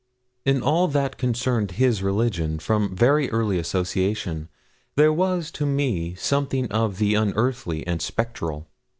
In 0.45 0.63
all 0.63 0.87
that 0.87 1.19
concerned 1.19 1.73
his 1.73 2.01
religion, 2.01 2.57
from 2.57 2.95
very 2.95 3.29
early 3.29 3.59
association, 3.59 4.49
there 4.95 5.13
was 5.13 5.51
to 5.51 5.65
me 5.67 6.15
something 6.15 6.65
of 6.71 6.97
the 6.97 7.13
unearthly 7.13 7.85
and 7.85 8.01
spectral. 8.01 8.67